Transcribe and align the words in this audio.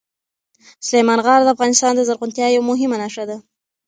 سلیمان 0.87 1.19
غر 1.25 1.39
د 1.43 1.47
افغانستان 1.55 1.91
د 1.95 2.01
زرغونتیا 2.07 2.47
یوه 2.55 2.67
مهمه 2.71 2.97
نښه 3.01 3.23
ده. 3.29 3.37